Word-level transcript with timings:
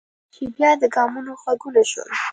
چې 0.33 0.43
بیا 0.55 0.71
د 0.81 0.83
ګامونو 0.95 1.31
غږونه 1.41 1.81
شول. 1.91 2.11